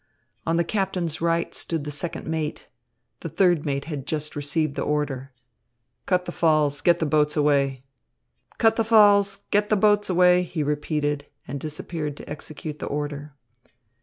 On 0.47 0.57
the 0.57 0.63
captain's 0.63 1.21
right 1.21 1.53
stood 1.53 1.83
the 1.83 1.91
second 1.91 2.25
mate. 2.25 2.67
The 3.19 3.29
third 3.29 3.67
mate 3.67 3.85
had 3.85 4.07
just 4.07 4.35
received 4.35 4.73
the 4.75 4.81
order: 4.81 5.31
"Cut 6.07 6.25
the 6.25 6.31
falls. 6.31 6.81
Get 6.81 6.97
the 6.97 7.05
boats 7.05 7.37
away." 7.37 7.83
"Cut 8.57 8.77
the 8.77 8.83
falls. 8.83 9.43
Get 9.51 9.69
the 9.69 9.75
boats 9.75 10.09
away," 10.09 10.41
he 10.41 10.63
repeated 10.63 11.27
and 11.47 11.59
disappeared 11.59 12.17
to 12.17 12.27
execute 12.27 12.79
the 12.79 12.87
order. 12.87 13.35